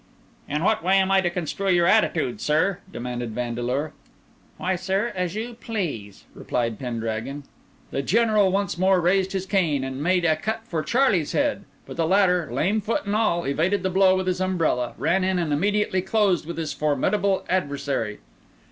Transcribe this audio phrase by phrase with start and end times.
[0.49, 3.93] "In what way am I to construe your attitude, sir?" demanded Vandeleur.
[4.57, 7.43] "Why, sir, as you please," returned Pendragon.
[7.91, 11.97] The General once more raised his cane, and made a cut for Charlie's head; but
[11.97, 15.53] the latter, lame foot and all, evaded the blow with his umbrella, ran in, and
[15.53, 18.17] immediately closed with his formidable adversary.